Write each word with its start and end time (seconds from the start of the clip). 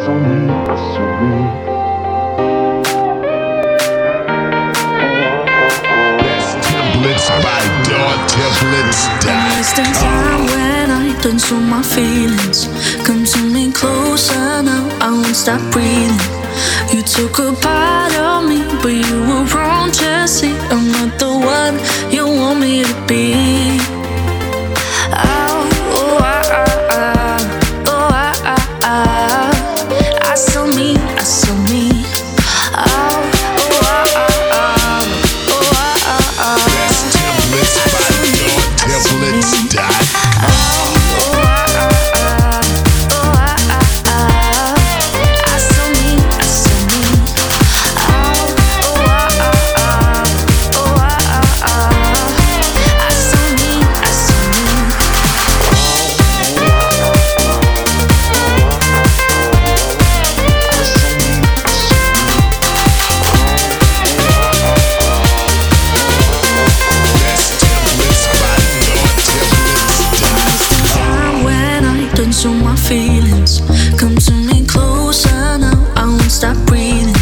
sans 0.00 0.20
time 9.92 10.46
when 10.46 10.90
I 10.90 11.20
dance 11.22 11.50
my 11.52 11.82
feelings. 11.82 12.68
Come 13.06 13.24
me 13.52 13.72
closer 13.72 14.62
now, 14.62 14.88
I 15.00 15.10
won't 15.12 15.36
stop 15.36 15.60
breathing. 15.72 16.18
You 16.92 17.02
took 17.02 17.38
a 17.38 17.52
part 17.52 18.14
of 18.16 18.48
me, 18.48 18.58
but 18.82 18.92
you 18.92 19.19
feelings. 72.90 73.60
Come 74.00 74.16
to 74.16 74.32
me 74.32 74.66
closer 74.66 75.58
now, 75.58 75.78
I 75.94 76.06
won't 76.06 76.22
stop 76.22 76.56
breathing. 76.66 77.19